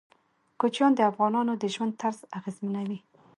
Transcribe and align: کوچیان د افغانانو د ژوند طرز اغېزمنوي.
کوچیان 0.59 0.91
د 0.95 0.99
افغانانو 1.11 1.53
د 1.57 1.63
ژوند 1.73 1.93
طرز 2.01 2.19
اغېزمنوي. 2.37 2.99